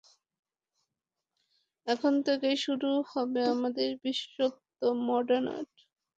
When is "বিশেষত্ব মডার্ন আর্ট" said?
4.03-5.73